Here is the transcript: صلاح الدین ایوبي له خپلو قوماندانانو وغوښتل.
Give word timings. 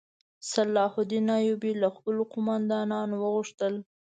صلاح 0.53 0.93
الدین 1.01 1.27
ایوبي 1.39 1.71
له 1.81 1.87
خپلو 1.95 2.21
قوماندانانو 2.33 3.15
وغوښتل. 3.19 3.73